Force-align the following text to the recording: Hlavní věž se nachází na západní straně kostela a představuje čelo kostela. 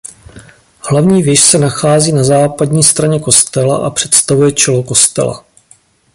Hlavní 0.89 1.23
věž 1.23 1.39
se 1.41 1.57
nachází 1.57 2.11
na 2.13 2.23
západní 2.23 2.83
straně 2.83 3.19
kostela 3.19 3.77
a 3.77 3.89
představuje 3.89 4.51
čelo 4.51 4.83
kostela. 4.83 5.43